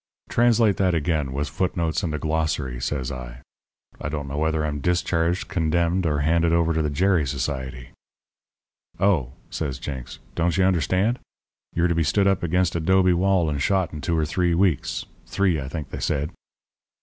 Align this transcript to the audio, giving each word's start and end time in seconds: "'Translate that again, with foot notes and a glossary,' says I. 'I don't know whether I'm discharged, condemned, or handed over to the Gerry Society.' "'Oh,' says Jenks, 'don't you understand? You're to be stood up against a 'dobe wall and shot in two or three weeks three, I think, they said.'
"'Translate 0.29 0.77
that 0.77 0.95
again, 0.95 1.31
with 1.31 1.47
foot 1.47 1.77
notes 1.77 2.01
and 2.01 2.11
a 2.15 2.17
glossary,' 2.17 2.81
says 2.81 3.11
I. 3.11 3.43
'I 4.01 4.09
don't 4.09 4.27
know 4.27 4.39
whether 4.39 4.65
I'm 4.65 4.79
discharged, 4.79 5.47
condemned, 5.47 6.07
or 6.07 6.21
handed 6.21 6.53
over 6.53 6.73
to 6.73 6.81
the 6.81 6.89
Gerry 6.89 7.27
Society.' 7.27 7.89
"'Oh,' 8.99 9.33
says 9.51 9.77
Jenks, 9.77 10.17
'don't 10.33 10.57
you 10.57 10.63
understand? 10.63 11.19
You're 11.75 11.87
to 11.87 11.93
be 11.93 12.01
stood 12.03 12.25
up 12.25 12.41
against 12.41 12.75
a 12.75 12.79
'dobe 12.79 13.13
wall 13.13 13.47
and 13.47 13.61
shot 13.61 13.93
in 13.93 14.01
two 14.01 14.17
or 14.17 14.25
three 14.25 14.55
weeks 14.55 15.05
three, 15.27 15.61
I 15.61 15.67
think, 15.67 15.91
they 15.91 15.99
said.' 15.99 16.31